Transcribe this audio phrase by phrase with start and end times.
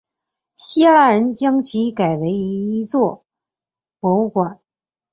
[0.55, 3.23] 希腊人将其改为一座
[3.99, 4.59] 博物馆。